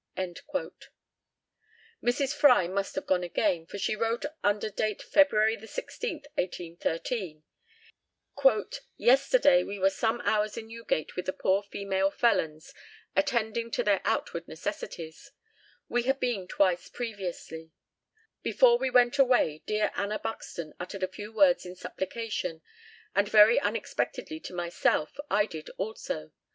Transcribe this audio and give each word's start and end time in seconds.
"Mrs. 2.03 2.33
Fry 2.33 2.67
must 2.67 2.95
have 2.95 3.05
gone 3.05 3.23
again, 3.23 3.67
for 3.67 3.77
she 3.77 3.95
wrote 3.95 4.25
under 4.43 4.71
date 4.71 5.03
Feb. 5.07 5.29
16th, 5.29 6.25
1813 6.33 7.43
"Yesterday 8.97 9.63
we 9.63 9.77
were 9.77 9.91
some 9.91 10.19
hours 10.21 10.57
in 10.57 10.69
Newgate 10.69 11.15
with 11.15 11.27
the 11.27 11.33
poor 11.33 11.61
female 11.61 12.09
felons, 12.09 12.73
attending 13.15 13.69
to 13.69 13.83
their 13.83 14.01
outward 14.03 14.47
necessities; 14.47 15.33
we 15.87 16.01
had 16.01 16.19
been 16.19 16.47
twice 16.47 16.89
previously. 16.89 17.69
Before 18.41 18.79
we 18.79 18.89
went 18.89 19.19
away 19.19 19.61
dear 19.67 19.91
Anna 19.95 20.17
Buxton 20.17 20.73
uttered 20.79 21.03
a 21.03 21.07
few 21.07 21.31
words 21.31 21.63
in 21.63 21.75
supplication, 21.75 22.63
and 23.13 23.29
very 23.29 23.59
unexpectedly 23.59 24.39
to 24.39 24.53
myself 24.55 25.15
I 25.29 25.45
did 25.45 25.69
also. 25.77 26.31